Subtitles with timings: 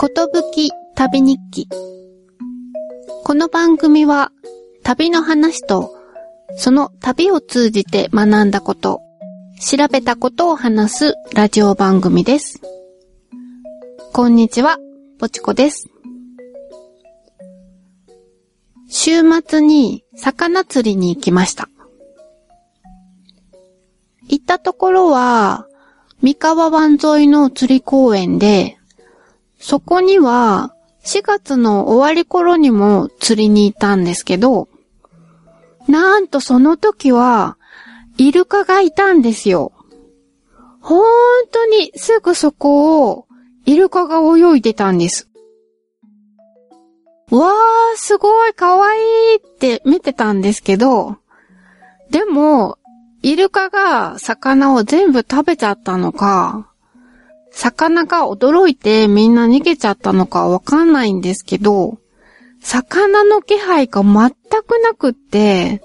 [0.00, 1.68] ことぶき旅日記。
[3.24, 4.30] この番組は
[4.84, 5.92] 旅の話と
[6.56, 9.00] その旅を通じて学んだこと、
[9.60, 12.60] 調べたことを話すラジオ番組です。
[14.12, 14.78] こんにちは、
[15.18, 15.88] ぽちこです。
[18.88, 21.68] 週末に魚釣りに行きました。
[24.28, 25.66] 行ったところは、
[26.22, 28.77] 三河湾沿いの釣り公園で、
[29.58, 34.68] そこには4月の終わり頃にも釣りに行ったんですけど、
[35.88, 37.56] なんとその時は、
[38.18, 39.72] イルカがいたんですよ。
[40.80, 41.02] 本
[41.50, 43.26] 当にすぐそこを
[43.64, 45.28] イルカが泳いでたんです。
[47.30, 51.16] わー、すごい、かわいいって見てたんですけど、
[52.10, 52.78] でも、
[53.22, 56.67] イルカが魚を全部食べちゃったのか、
[57.58, 61.98] 魚が驚いてみんな逃げちゃったのかわかんないんですけど、
[62.60, 64.30] 魚の気配が全
[64.62, 65.82] くなくって、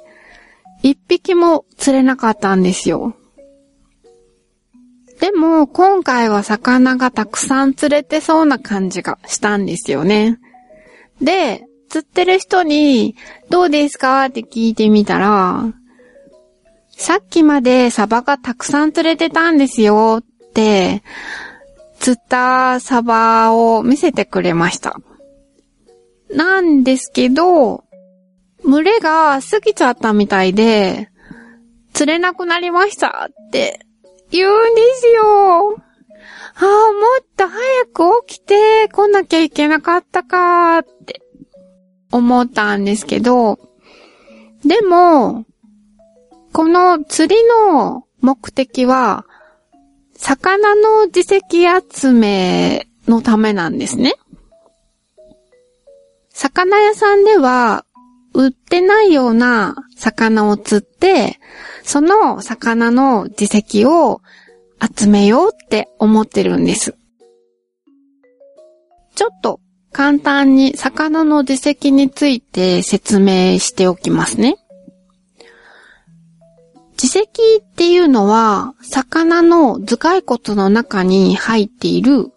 [0.83, 3.15] 一匹も釣れなかったんですよ。
[5.19, 10.39] でも、今回は魚がたくさん釣れてそうな感じがしたんですよね。
[11.21, 13.15] で、釣ってる人に、
[13.49, 15.63] どうですかって聞いてみたら、
[16.91, 21.02] さっきまでサバがたくさん釣れてたんですよって、
[22.03, 24.99] 釣ったサバを見せてくれました。
[26.29, 27.85] なんですけど、
[28.65, 31.09] 群れが過ぎちゃったみたいで、
[31.93, 33.79] 釣れなくなりましたって
[34.31, 35.77] 言うんですよ。
[35.77, 36.73] ああ、も
[37.21, 41.21] っと早く起きて来なきゃいけなかったかって
[42.11, 43.59] 思ったんですけど、
[44.65, 45.45] でも、
[46.51, 49.25] この釣りの目的は、
[50.23, 51.41] 魚の自石
[51.91, 54.14] 集めのためなんですね。
[56.30, 57.86] 魚屋さんでは、
[58.33, 61.39] 売ってないような魚を釣って、
[61.83, 64.21] その魚の自石を
[64.81, 66.95] 集めようって思ってるんです。
[69.15, 69.59] ちょっと
[69.92, 74.55] 簡単に魚の自石について説明しておきますね。
[77.03, 77.27] 自石
[77.59, 82.31] っていうのは、魚の頭蓋骨の中に入っている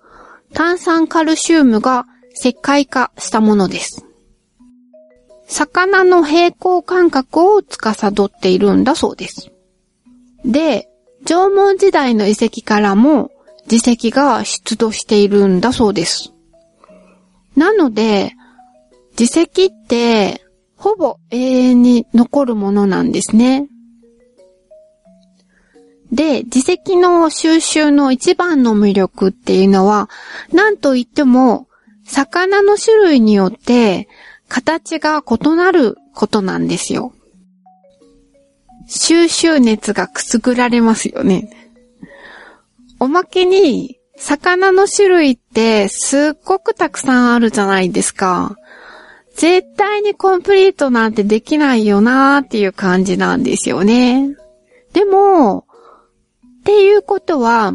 [0.54, 2.04] 炭酸カルシウムが
[2.34, 4.04] 石灰化したものです。
[5.46, 9.52] 魚の平衡感覚を司っているんだそうです。
[10.44, 10.88] で、
[11.24, 13.30] 縄文時代の遺跡からも
[13.70, 16.32] 自石が出土しているんだそうです。
[17.54, 18.32] なので、
[19.16, 20.42] 自石って
[20.76, 23.68] ほぼ永遠に残るものなんですね。
[26.12, 30.08] で、自石の収集の一番の魅力っていうのは、
[30.52, 31.68] なんといっても、
[32.04, 34.08] 魚の種類によって
[34.48, 37.12] 形が異なることなんですよ。
[38.86, 41.50] 収集熱がくすぐられますよね。
[43.00, 48.56] おまけに、魚の種類ってすっごくたくさんあるじゃないですか。
[49.34, 54.34] 絶対にコンプリートなんてできないよなーっていう感じなんですよね。
[54.94, 55.65] でも、
[56.66, 57.72] っていうことは、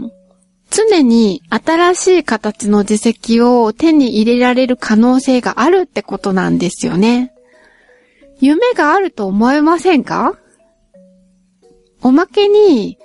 [0.70, 7.34] 常に新しい形の自石を手に入れられる可能性があるってことなんですよね。
[8.42, 10.38] 夢があると思いませんか？
[12.02, 12.98] おまけに、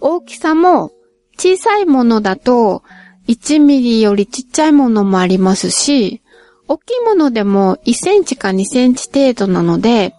[0.00, 0.92] 大きさも
[1.36, 2.84] 小さいものだと
[3.26, 6.22] 1ミリよりちっちゃいものもありますし、
[6.68, 10.14] 大きいものでも1センチか2センチ程度なので、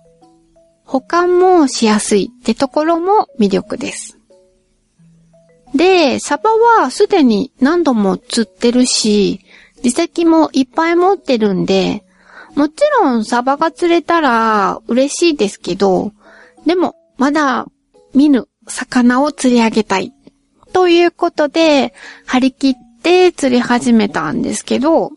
[0.83, 4.19] 保管もしやすいってところも魅力です。
[5.75, 9.41] で、サバはすでに何度も釣ってるし、
[9.83, 12.03] 自石もいっぱい持ってるんで、
[12.55, 16.11] もちろんサバが釣れたら嬉しいですけど、
[16.65, 17.67] でもまだ
[18.13, 20.13] 見ぬ魚を釣り上げたい。
[20.71, 21.93] ということで、
[22.25, 25.11] 張り切って釣り始めたんですけど、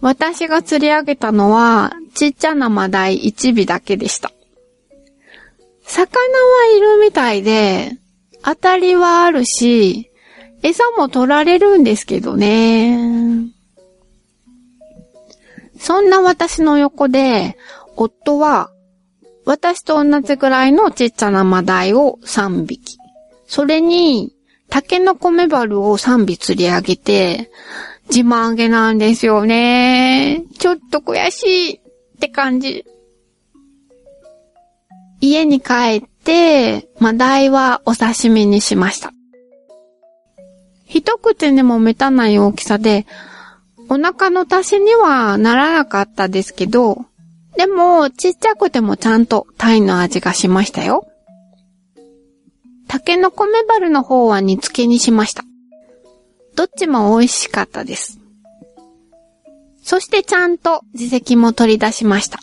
[0.00, 4.32] 私が釣り上げたのは、ちっちゃなマダイ1尾だけでした。
[5.84, 7.98] 魚はいるみたいで、
[8.44, 10.10] 当たりはあるし、
[10.62, 12.98] 餌も取られるんですけどね。
[15.78, 17.56] そんな私の横で、
[17.96, 18.70] 夫は、
[19.44, 22.98] 私と同じぐらいのちっちゃなマダイを3匹。
[23.46, 24.32] それに、
[24.68, 27.50] タケノコメバルを3尾釣り上げて、
[28.08, 30.44] 自慢げなんですよね。
[30.58, 31.80] ちょっと悔しいっ
[32.20, 32.84] て感じ。
[35.20, 36.11] 家に帰って、
[37.02, 39.12] マダイはお刺身にしました。
[40.86, 43.06] 一口にも満たない大きさで、
[43.88, 47.06] お腹の足しにはならなかったですけど、
[47.56, 51.08] でも、ちっちゃくてもちゃんとタイの味がしましたよ。
[52.86, 55.42] タケノコメバルの方は煮付けにしました。
[56.54, 58.20] どっちも美味しかったです。
[59.82, 62.38] そしてちゃんと自石も取り出しました。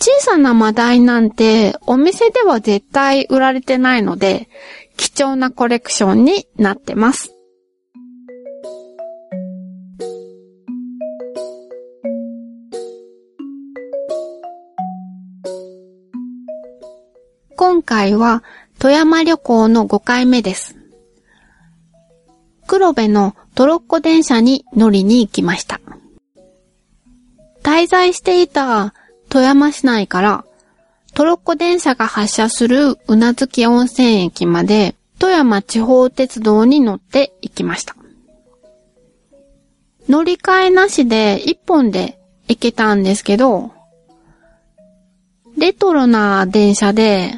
[0.00, 4.48] 小さなマダイなんてお店では絶対売られてないので、
[4.96, 7.34] 貴重なコレクションになってます。
[17.56, 18.42] 今回は
[18.78, 20.76] 富山旅行の5回目です。
[22.66, 25.80] 黒部のトロッコ電車に乗りに行きました。
[27.62, 28.92] 滞在していた
[29.34, 30.44] 富山市内から
[31.12, 37.96] トロッコ電車が発車するうなずき温泉駅まで富山地方鉄道に乗って行きました。
[40.08, 42.16] 乗り換えなしで一本で
[42.46, 43.72] 行けたんですけど、
[45.58, 47.34] レトロな電車で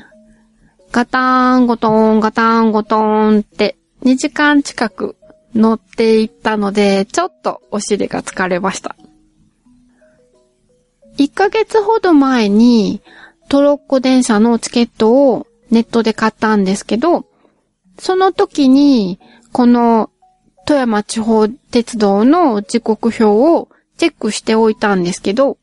[0.92, 5.16] ガタンゴトーン、ガタンゴトーンって2時間近く
[5.54, 8.96] 乗っていったので、ちょっとお尻が疲れました。
[11.18, 13.00] 1ヶ月ほど前に
[13.48, 17.26] トロッコ電車のチケットをネットで買ったんですけど、
[17.98, 19.18] その時に
[19.52, 20.10] この
[20.66, 25.58] 富山地方鉄道の時刻表をチェックしておいたんですけど、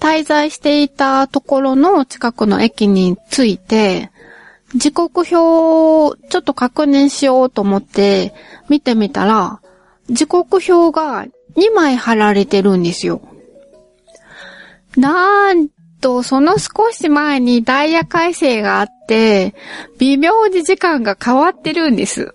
[0.00, 4.10] 滞在していたところの近くの駅に着いて、
[4.74, 8.34] 時刻表をちょっと確認しようと思って
[8.68, 9.60] 見てみたら、
[10.10, 11.26] 時刻表が
[11.56, 13.22] 2枚貼られてるんですよ。
[14.96, 15.68] なん
[16.00, 19.54] と、その少し前にダイヤ改正があって、
[19.98, 22.34] 微妙に時間が変わってるんです。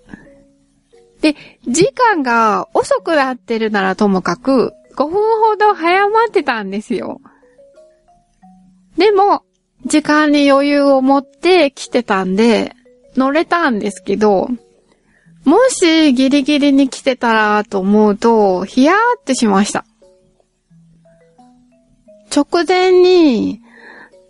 [1.20, 7.20] で、時間が遅くなってるならともかく、5分ほど早まってたんですよ。
[8.96, 9.42] でも、
[9.86, 12.74] 時間に余裕を持って来てたんで、
[13.16, 14.48] 乗れたんですけど、
[15.44, 19.84] もしギリギリに来てたらと思うと、ヒヤーってしました。
[22.34, 23.60] 直前に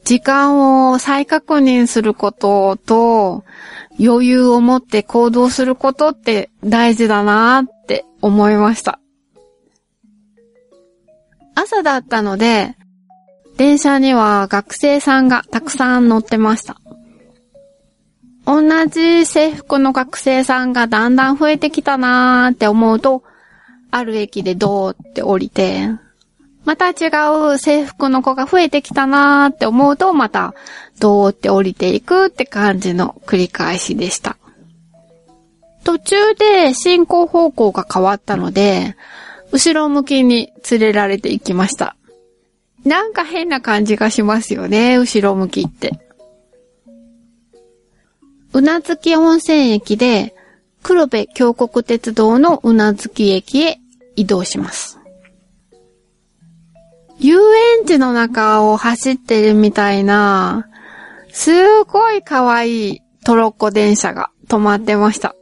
[0.04, 3.44] 時間を再確認することと
[4.00, 9.00] 余裕を持って行動することって大事だなって思いました。
[11.54, 12.76] 朝だったので、
[13.56, 16.80] 電車には学生さんがたくさん乗ってました。
[18.46, 23.24] 同じ制服の学生さんがだんだん増えてきたなーって思うと、
[23.90, 25.90] ある駅でドーって降りて、
[26.68, 27.08] また違
[27.54, 30.52] う制服の子が増えてきたなーって思うと、また
[31.00, 34.36] ドーって降りていくって感じの繰り返しでした。
[35.82, 38.96] 途中で進行方向が変わったので、
[39.50, 41.96] 後ろ向きに連れられていきました。
[42.84, 45.98] なんか変な感じがしますよね、後ろ向きって。
[48.52, 50.34] うなずき温泉駅で、
[50.82, 53.80] 黒部峡谷鉄道のうなずき駅へ
[54.16, 54.97] 移動します。
[57.18, 57.36] 遊
[57.80, 60.68] 園地の中を走ってるみたいな、
[61.30, 65.34] すごい可愛いトロッコ電車が止まってました。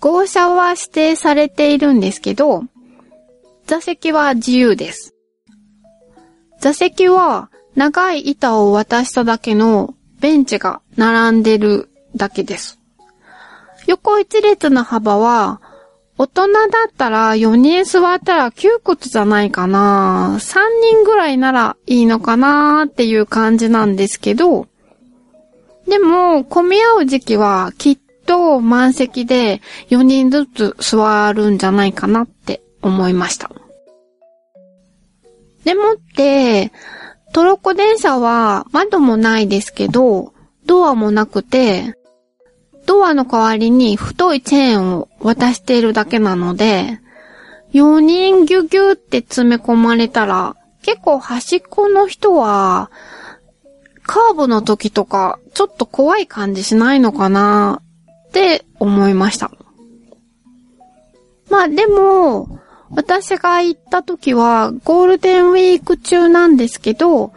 [0.00, 2.64] 号車は指定されているんですけど、
[3.66, 5.14] 座席は自由です。
[6.60, 12.78] 座席は長い板を渡しただけのベンチが並んでるだけです。
[13.86, 15.60] 横一列の幅は、
[16.20, 20.36] 大人だったら4人座ったら窮屈じゃないかな。
[20.38, 20.58] 3
[20.92, 24.66] 人ぐらいならいいのかなっていう感じなんですけど、
[25.88, 33.50] でも、混み合う時期はきっと満席で4人ずつ座るんじゃないかなって思いました。
[35.64, 36.70] でもって、
[37.32, 40.34] トロッコ電車は窓もないですけど、
[40.66, 41.94] ドアもなくて、
[42.90, 46.98] ドアの代わりに太いチェーンを渡しているだけなので、
[47.72, 52.90] 4人ギュギュって詰め込まれたら、結構端っこの人は、
[54.02, 57.80] カーブの時とか、ちょっと怖い感じしないのかな
[58.28, 59.52] って思いました。
[61.48, 62.58] まあでも、
[62.90, 67.32] 私が行った時はゴールデンウィーク中なんですけど、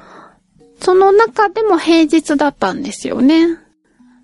[0.81, 3.62] その中でも平日だったんですよね。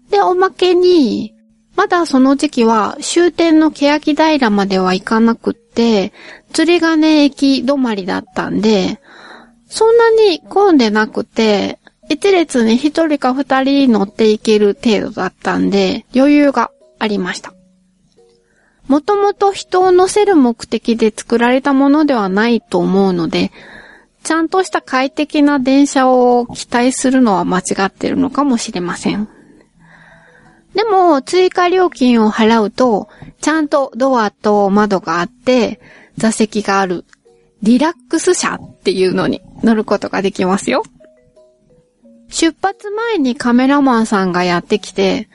[0.09, 1.33] で、おまけに、
[1.75, 6.11] まだその時期は終点の欅平までは行かなくって、
[6.51, 8.99] 釣り鐘駅止まりだったんで、
[9.67, 17.53] そんなに混んでなくて、一列に一人か二人乗っていける程度だったんで、余裕がありました。
[18.87, 23.51] もともと人を乗せる目的で作られたものではないと思うので、
[24.23, 29.29] ちゃんとした快適な電車を期待するのは間違ってるのかもしれません。
[30.73, 33.09] でも、追加料金を払うと、
[33.41, 35.79] ちゃんとドアと窓があって、
[36.17, 37.05] 座席がある、
[37.63, 40.83] リラックス車っていうのに乗ることができますよ。
[42.29, 45.29] 出発前にカメラマンさんがやってきて、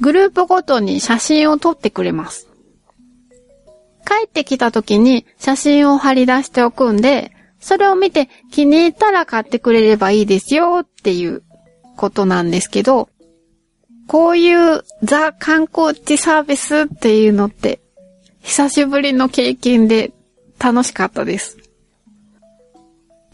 [0.00, 2.48] グループごとに写真を撮ってくれます。
[4.04, 11.44] 帰ってきた時に写真を貼り出しておくんで、それを見て気に入ったら買ってくれればいいですよっていう
[11.96, 13.08] ことなんですけど、
[14.12, 17.80] こういうザ観光地サービスっていうのって、
[18.42, 20.12] 久しぶりの経験で
[20.58, 21.56] 楽しかったです。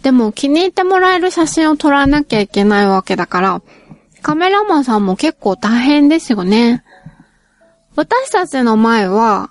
[0.04, 3.62] でも気に入ってもらえる写真を撮らなきゃいけないわけだから、
[4.22, 6.84] カメラマンさんも結構大変ですよね。
[7.96, 9.50] 私たちの前は、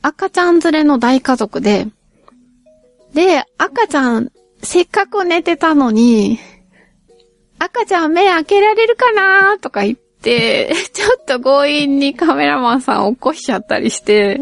[0.00, 1.88] 赤ちゃん連れの大家族で、
[3.14, 4.30] で、赤ちゃん、
[4.62, 6.38] せっかく寝てたのに、
[7.58, 9.98] 赤ちゃん目開けられるかなとか言っ、
[10.92, 14.38] ちょっと強引にカメラマンさんを起こしちゃったりして、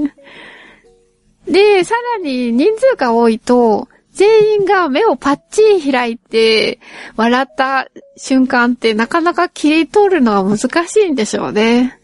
[1.47, 6.81] で、さらに人数が多いと、全員が目をパッチリ開いて、
[7.17, 12.01] 笑った瞬間ってなかなか切り取るのは難しいんでしょうね。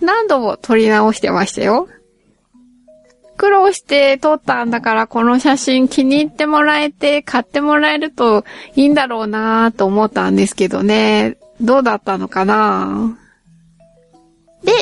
[0.00, 1.88] 何度も撮り直してましたよ。
[3.38, 8.44] 苦労して撮ったんだからこの写真気に入ってもらえて買ってもらえると
[8.74, 11.36] いいんだろうなぁと思ったんですけどね。
[11.60, 13.18] どうだったのかな？
[14.62, 14.72] で、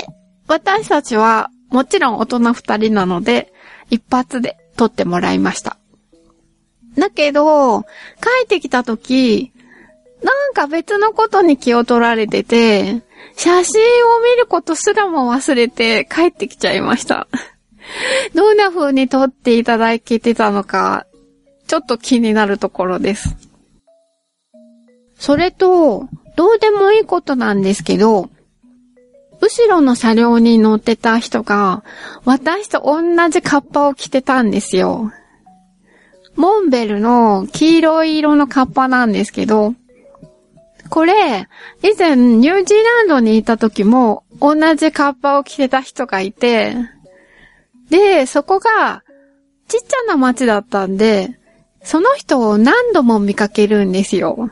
[0.47, 3.53] 私たちはもちろん大人二人なので
[3.91, 5.77] 一発で撮ってもらいました。
[6.97, 7.89] だけど、帰
[8.45, 9.53] ってきた時、
[10.23, 13.03] なんか別のことに気を取られてて、
[13.37, 17.27] 写真を見ることすらも忘れて帰ってきちゃいました。
[18.35, 21.07] どんな風に撮っていただけてたのか、
[21.67, 23.37] ちょっと気になるところです。
[25.19, 28.31] それと、どうでもいいことなんですけど、
[29.41, 31.85] 後ろの車両に乗ってた人が、
[32.25, 35.13] 私と同じカッパを着てたんですよ。
[36.37, 39.75] モンベルの黄色い色のカッパなんですけど、
[40.91, 41.49] これ、
[41.83, 46.77] 以前ニュージーランドにいた時も同じカッパを着てた人がいて、
[47.91, 49.03] で、そこが、
[49.69, 51.39] ちっちゃな町だったんで、
[51.83, 54.51] その人を何度も見かけるんですよ。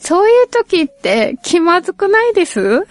[0.00, 2.86] そういう時って気まずくないです？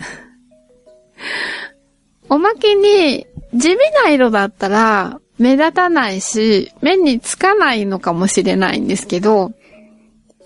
[2.30, 9.52] おまけに、地味な色だったら目立たないし、目につかないのかもしれないんですけど、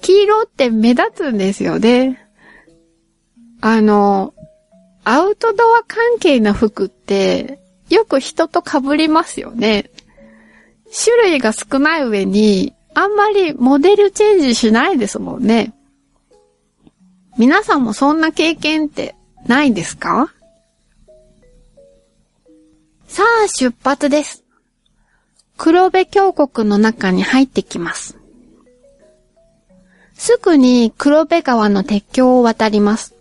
[0.02, 2.26] 黄色って目立つんですよね。
[3.62, 4.34] あの、
[5.04, 9.92] アウトドア関係の服ってよく人と被りますよね。
[11.04, 15.74] 種類が少ない上に、あんまりモデルチェンジしないですもんね。
[17.38, 19.16] 皆さんもそんな経験って
[19.48, 20.34] ないですか？
[23.08, 24.44] さあ、出発です。
[25.58, 28.18] 黒部峡谷の中に入ってきます。
[30.16, 33.16] すぐに黒部川の鉄橋を渡ります。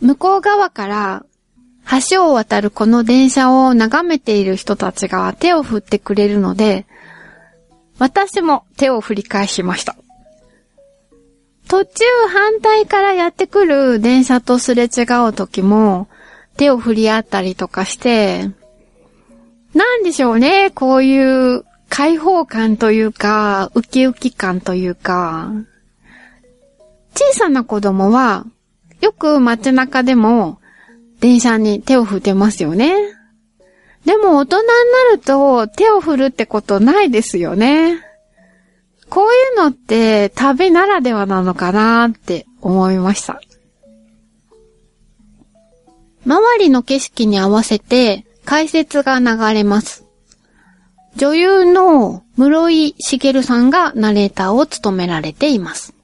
[0.00, 1.26] 向こう側から
[2.10, 6.86] 橋を渡るこの電車を眺めている人たちが手を振ってくれるので、
[7.98, 9.96] 私も手を振り返しました。
[11.68, 16.08] 途中反対からやってくる電車とすれ違う時も
[16.56, 18.50] 手を振り合ったりとかして、
[19.74, 25.52] なんでしょうね、こういう開放感というか、ウキウキ感というか、
[27.14, 28.46] 小さな子供は
[29.00, 30.60] よく街中でも
[31.20, 32.94] 電車に手を振ってますよね。
[34.04, 34.74] でも大人にな
[35.12, 38.07] ると手を振るってことないですよね。
[39.10, 43.40] こういうのって旅ならではなのかなって思いました。
[46.26, 50.04] 周りの景色に合わせて解説が流れます。
[51.16, 55.94] 女優の室井茂さんがナレーターを務められています。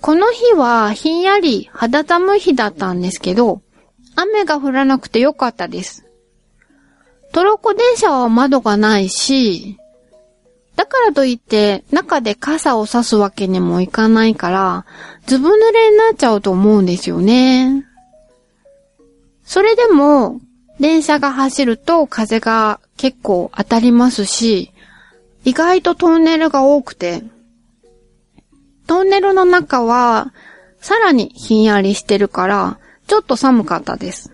[0.00, 3.60] この日はひんやり肌寒い日だったんですけど、
[4.16, 6.06] 雨が降らなくてよかったです。
[7.32, 9.76] トロッコ電車は窓がないし、
[10.80, 14.86] だからといって中で傘を差すわけにもいかないから、
[15.26, 17.84] ずぶ濡れになっちゃうと思うんですよね。
[19.44, 20.40] それでも、
[20.78, 24.72] 電車が走ると風が結構当たりますし、
[25.44, 27.24] 意外とトンネルが多くて、
[28.86, 30.32] トンネルの中は、
[30.80, 34.32] さらにひんやりしてるから、ちょっと寒かったです。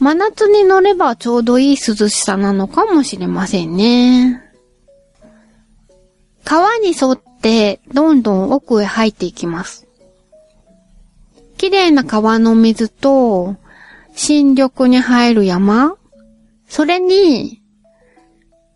[0.00, 4.41] 真夏に乗ればちょうどいい涼しさなのかもしれませんね。
[6.44, 9.86] 川に沿ってどんどん奥へ入っていきます。
[11.56, 13.56] 綺麗な川の水と
[14.14, 15.96] 新緑に入る山
[16.68, 17.62] それに、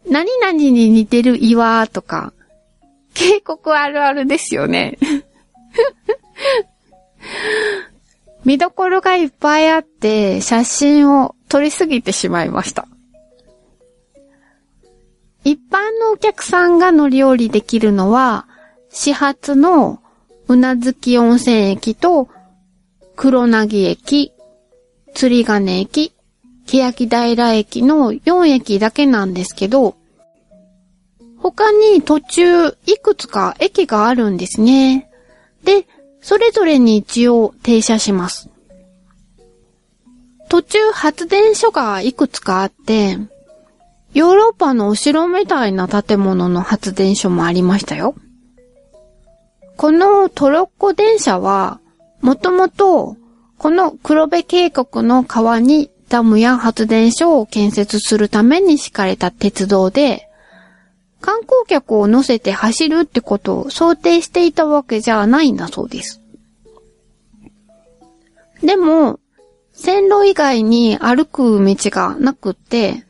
[0.08, 2.32] 何々に似てる岩とか、
[3.14, 4.99] 渓谷あるあるですよね。
[8.44, 12.87] 見どころがいっぱいあって、写真を撮りすぎてしまいました。
[15.46, 18.48] 一般のお客さんが乗り降りできるのは、
[18.90, 20.02] 始発の
[20.48, 22.28] うなずき温泉駅と
[23.14, 24.32] 黒なぎ駅、
[25.14, 26.12] 釣り金駅、
[26.66, 29.94] 欅平駅の4駅だけなんですけど、
[31.38, 35.08] 他に途中いくつか駅があるんですね。
[35.62, 35.86] で、
[36.20, 38.50] それぞれに一応停車します。
[40.48, 43.16] 途中発電所がいくつかあって、
[44.16, 48.14] ヨーロッパのお城みたいな建物の発電所もありましたよ。
[49.76, 51.80] このトロッコ電車は、
[52.23, 53.18] もともと、
[53.58, 60.30] この黒部渓谷の川にダムや発電所を建設するために敷かれた鉄道で、
[61.20, 66.23] 観光客を乗せて走るってことを想定していたわけじゃないんだそうです。
[68.62, 69.20] でも、
[69.75, 73.05] 線路以外に歩く道がなくって、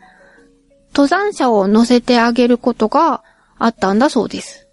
[0.97, 3.23] 登山者を乗せてあげることが
[3.59, 4.67] あったんだそうです。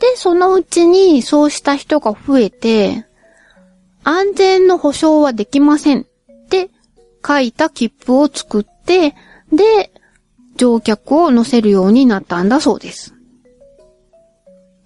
[0.00, 3.04] で、そのうちにそうした人が増えて、
[4.04, 6.04] 安全の保証はできませんっ
[6.48, 6.70] て
[7.26, 9.14] 書いた切符を作って、
[9.52, 9.92] で、
[10.56, 13.14] 乗客を乗せるようになったんだそうです。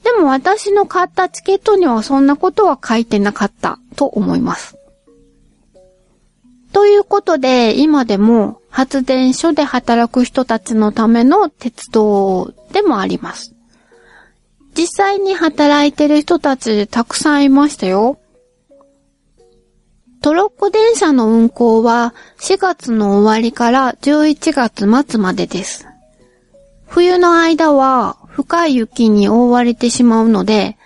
[0.02, 4.76] でも私の買ったチケットにはそんなことは書いてなかったと思います。
[6.73, 13.54] ということで、今でも発電所で働く人たちのための鉄道でもあります。
[14.75, 18.19] 実際に働いてる人たちたくさんいましたよ。
[20.23, 25.87] トロッコ電車の運行は4月の終わりから11月末までです。
[26.87, 30.78] 冬の間は深い雪に覆われてしまうので、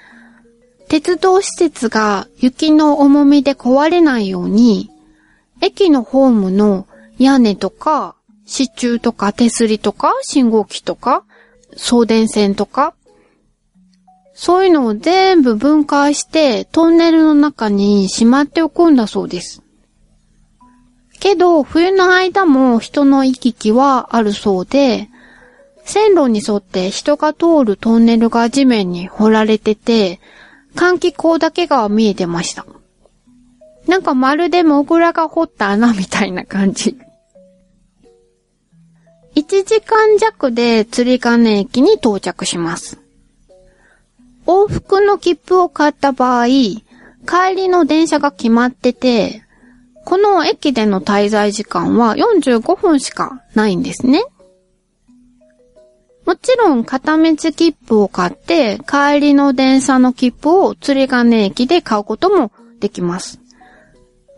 [0.89, 4.91] 鉄道施設が雪の重みで壊れないように、
[5.61, 11.25] 駅のホームの屋根とか、支柱とか手すりとか、信号機とか、
[11.77, 12.95] 送電線とか、
[14.35, 19.63] そういうのを全部分解してトンネルの中にしまっておくんだそうです。
[21.19, 25.09] けど、冬の間も人の行き来はあるそうで、
[25.85, 30.21] 線路に沿って人が通るトンネルが地面に掘られてて、
[30.75, 32.67] 換気口だけが見えてました。
[33.87, 36.99] なんかまるでモグラが掘った穴みたいな感じ。
[39.37, 42.99] 1時間弱で釣り金駅に到着します。
[44.47, 46.83] 往復の切符を買った場合、帰
[47.55, 49.43] りの電車が決まってて、
[50.07, 54.25] この駅での滞在時間は45分しかないんですね。
[56.25, 63.39] もちろん片道切符を買って帰りの電車の切符を釣り金駅で買うこともできます。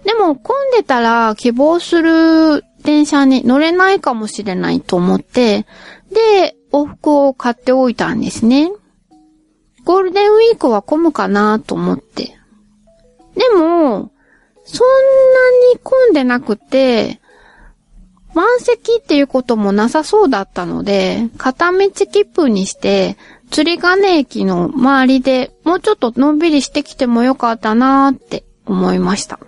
[0.04, 5.66] でも混んでたら希望する電車に乗れないかもしれないと思って、
[6.10, 8.70] で、往復を買っておいたんですね。
[9.84, 12.36] ゴールデンウィークは混むかなと思って。
[13.34, 14.10] でも、
[14.64, 17.20] そんなに混んでなくて、
[18.34, 23.16] 満席っていうこともなさそうだったので、片道切符にして、
[23.50, 29.40] 釣り金駅の周りでもうちょっとのんびりしてきてもよかったなーって思いました。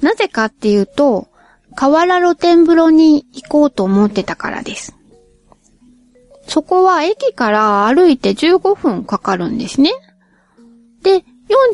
[0.00, 1.28] なぜかっていうと、
[1.74, 4.94] 河原露天風呂に行こうと思ってたからです。
[6.46, 9.92] そこは駅から歩いて15分かかるんですね。
[11.02, 11.24] で、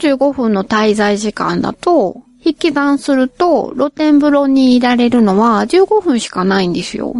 [0.00, 7.14] 45分の滞在時間だと、引き算すると露天風呂にいられるのは15分しかないんですよ。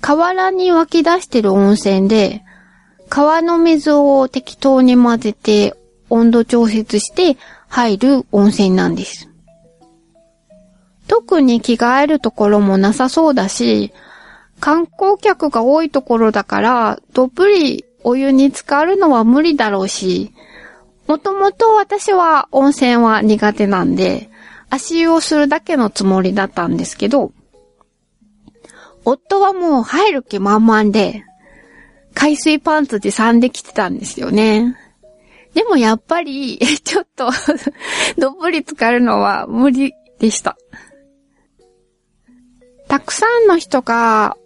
[0.00, 2.42] 河原に湧き出してる温泉で、
[3.08, 5.74] 川の水を適当に混ぜて
[6.08, 9.29] 温度調節して入る温泉なんです。
[11.10, 13.92] 特に着替えるところもなさそうだし、
[14.60, 20.32] 観光客が多いところだから、どっぷりお湯に浸かるのは無理だろうし、
[21.08, 24.30] もともと私は温泉は苦手なんで、
[24.68, 27.32] 足湯をするだけのつもりだったんですけど、
[29.04, 31.24] 夫はもう入る気満々で、
[32.14, 34.76] 海水パンツで3できてたんですよね。
[35.54, 37.32] でもやっぱり、 ちょっと
[38.16, 40.56] どっぷり浸かるのは無理でした。
[42.90, 44.36] たくさんの人が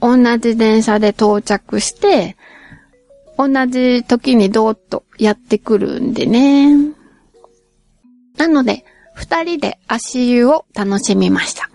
[0.00, 2.36] 同じ電車で到着して、
[3.36, 6.72] 同じ時にどーっとやってくるんでね。
[8.36, 11.68] なので、二人で足湯を楽しみました。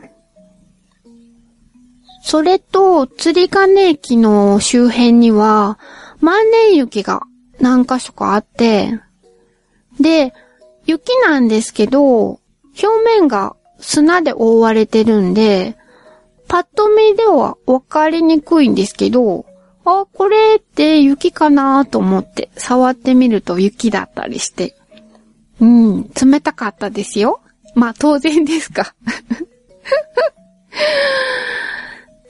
[2.24, 5.78] それと、釣り鐘駅の周辺には、
[6.22, 7.24] 万年雪が
[7.60, 9.02] 何箇所かあって、
[10.00, 10.34] で、
[10.86, 12.40] 雪なんですけど、
[12.82, 15.76] 表面が砂で覆われてるんで、
[16.50, 19.46] パッと見ではわかりにくいんですけど、
[19.86, 24.76] あ、これって雪かなと思って触ってみると雪だったりして。
[25.62, 27.42] うん、冷たかったですよ。
[27.76, 28.96] まあ当然ですか。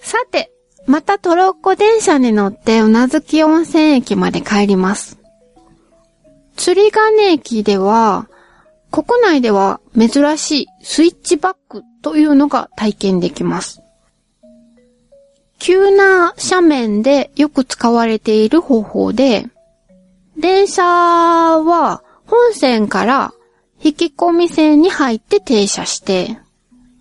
[0.01, 0.51] さて、
[0.85, 5.17] またトロッコ電車に乗ってうなずき温泉駅まで帰ります。
[6.57, 8.27] 釣り金駅では、
[8.91, 13.81] 国内では珍しいスイッチバックというのが体験できます。
[15.59, 19.45] 急な斜面でよく使われている方法で、
[20.37, 23.33] 電車は本線から
[23.81, 26.39] 引き込み線に入って停車して、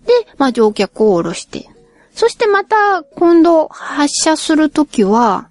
[0.05, 1.69] で、まあ、乗客を降ろして、
[2.13, 5.49] そしてまた今度発車するときは、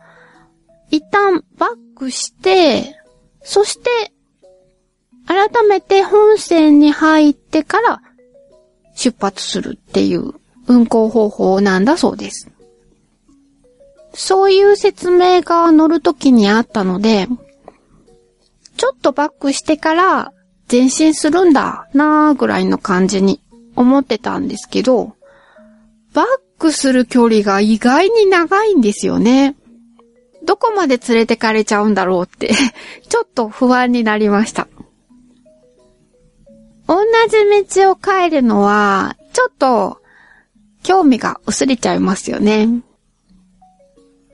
[0.90, 2.94] 一旦バックして、
[3.42, 4.12] そして
[5.26, 8.00] 改めて本線に入ってから
[8.94, 10.34] 出発するっていう
[10.66, 12.50] 運行方法なんだそうです。
[14.14, 17.28] そういう説明が乗るときにあったので、
[18.76, 20.32] ちょっとバックしてから
[20.70, 23.40] 前進するんだなーぐらいの感じに
[23.74, 25.14] 思ってたんですけど、
[26.14, 26.26] バッ
[26.58, 29.56] クする距離が意外に長いんですよね。
[30.44, 32.54] どこまで連れてかれちゃうんだろうって
[33.08, 34.68] ちょっと不安になりました。
[36.86, 36.96] 同
[37.28, 39.98] じ道を帰るのは、ちょっと
[40.82, 42.68] 興味が薄れちゃいますよね。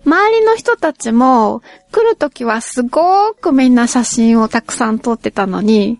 [0.04, 5.98] 周りの人たちも来るときはすごーくみんな写真をたくさん撮ってたのに、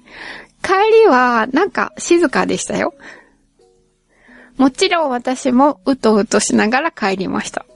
[0.63, 0.73] 帰
[1.05, 2.95] りはなんか静かでしたよ。
[4.57, 7.67] もちろん私もうとうとしながら帰りました。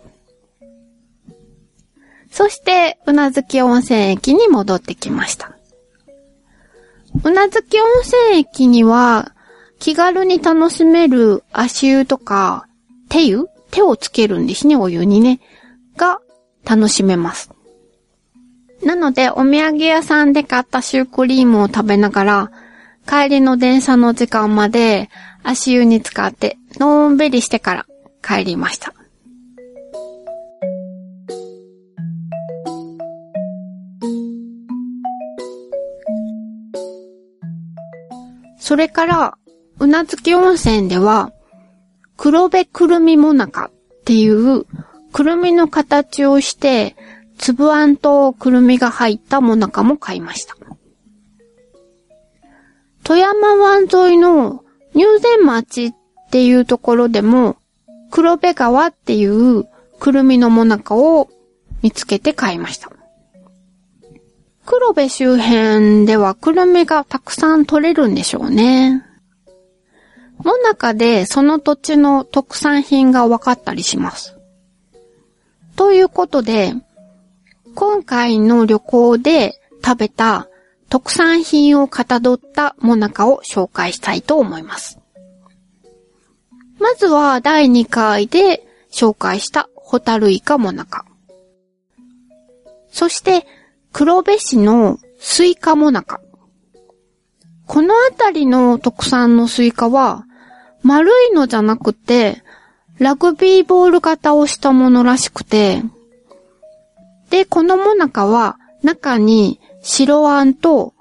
[2.31, 5.57] そして、うなずき温泉駅に戻ってきました。
[7.25, 9.35] うなずき温泉駅には、
[9.79, 12.69] 気軽に楽しめる足湯とか、
[13.09, 13.47] 手湯？
[13.71, 15.41] 手をつけるんですね、お湯にね。
[15.99, 16.21] が
[16.65, 17.51] 楽しめます。
[18.83, 22.51] なので、お土産屋さんで買ったシュークリームを食べながら、
[23.07, 25.11] 帰りの電車の時間まで
[25.43, 27.87] 足湯に使ってのんびりしてから
[28.23, 28.95] 帰りました。
[38.59, 39.39] それから、
[39.79, 41.33] うなずき温泉では、
[42.19, 44.67] 黒部くるみもなかっていう
[45.13, 46.97] くるみの形をして、
[47.39, 50.57] 粒あんとくるみが入ったもなかも買いました。
[53.05, 55.93] 富山湾沿いの入善町っ
[56.31, 57.57] ていうところでも、
[58.11, 59.65] 黒部川っていう
[59.99, 61.29] くるみのもなかを
[61.83, 62.91] 見つけて買いました。
[64.67, 69.03] 黒部周辺ではくるみがたくさん取れるんでしょうね。
[70.45, 74.38] もなかでその土地の特産品が分かったりします。
[75.79, 76.75] ということで、
[77.77, 80.49] 今回の旅行で食べた
[80.89, 84.99] 特産品をかたどったもなかを紹介したいと思います。
[86.81, 91.07] まずは第2回で紹介したホタルイカもなか。
[92.91, 93.47] そして
[93.93, 96.21] 黒部市のスイカもなか。
[97.69, 100.25] このあたりの特産のスイカは
[100.83, 102.43] 丸いのじゃなくて
[102.99, 105.83] ラグビーボール型をしたものらしくて、
[107.31, 110.95] で、このもなかは中に白あんと、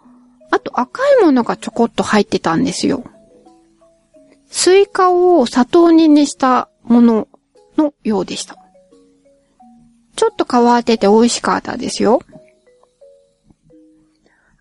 [0.52, 3.04] あと赤いものがちょこっと入ってたんですよ。
[4.50, 7.28] スイカを砂糖煮にしたもの
[7.78, 8.58] のようでした。
[10.16, 12.22] ちょっと変わってて美味しかったですよ。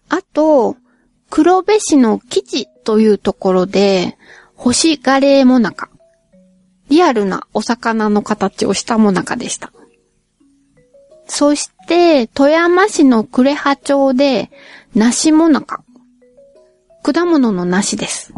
[0.09, 0.77] あと、
[1.31, 4.17] 黒部市の基地というところで、
[4.55, 5.91] 星ガレーモナカ。
[6.89, 9.73] リアルなお魚の形をしたもなかでした。
[11.27, 14.51] そして、富山市の呉羽町で、
[14.95, 15.83] 梨もなか。
[17.03, 18.33] 果物の梨です。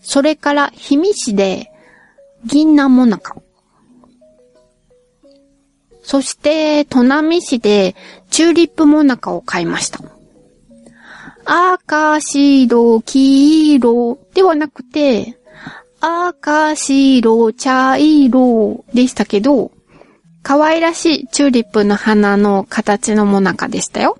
[0.00, 1.72] それから、氷見市で、
[2.44, 3.36] 銀杏もなか。
[6.02, 7.94] そして、砺波市で
[8.30, 10.00] チューリップモナカを買いました。
[11.44, 15.37] 赤、白、黄色ではなくて、
[16.00, 19.72] 赤、白、茶色でしたけど、
[20.42, 24.18] 可愛らしいチューリップの花の形のモナカでしたよ。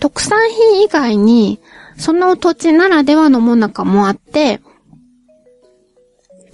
[0.00, 1.60] 特産品以外に、
[1.96, 4.60] その土地ならではのモナカもあって、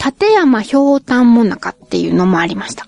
[0.04, 2.86] 立山ひょうたんモナカっていうのもありました。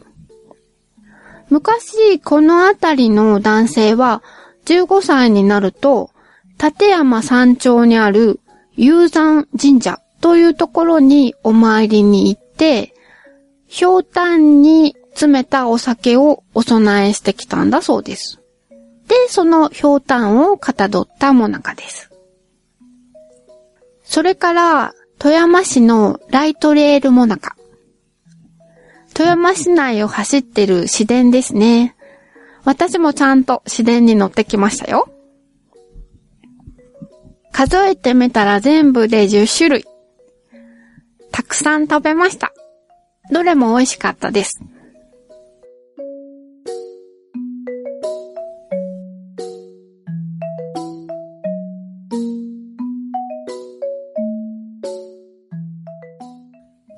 [1.49, 4.23] 昔、この辺りの男性は、
[4.67, 6.11] 15歳になると、
[6.63, 8.41] 立山山頂にある
[8.77, 12.93] 雄山神社というところにお参りに行って、
[13.69, 18.41] ひょうたんに詰めたお酒をお供えしてきたんだそうです。
[19.07, 22.11] で、そのひょうたんをかたどったもなかです。
[24.03, 27.55] それから、富山市のライトレールもなか。
[29.15, 31.95] 富山市内を走ってる市電ですね。
[32.65, 35.09] 私もちゃんと市電に乗ってきましたよ。
[37.53, 39.96] 数えてみたら全部で10種類。
[41.37, 42.55] たくさん食べました。
[43.31, 44.59] どれも美味しかったです。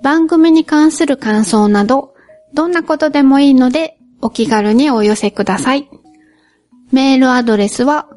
[0.04, 2.14] 番組に関する感想など、
[2.54, 5.90] どんなことでもいいので、お気軽にお寄せください。
[6.92, 8.08] メールアドレスは、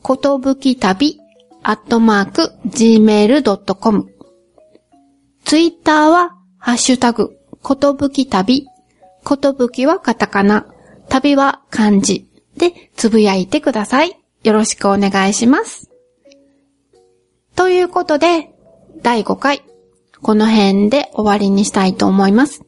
[0.00, 1.20] ことぶき旅、
[1.62, 4.15] アットマーク、gmail.com。
[5.46, 8.66] ツイッターは、ハッシュタグ、ことぶき旅。
[9.22, 10.66] ことぶきはカタカナ、
[11.08, 14.20] 旅は漢字でつぶやいてください。
[14.42, 15.88] よろしくお願いします。
[17.54, 18.50] ということで、
[19.02, 19.62] 第5回、
[20.20, 22.62] この辺で終わりにしたいと思います。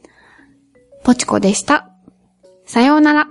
[1.02, 1.90] ポチコでした。
[2.64, 3.26] さようなら。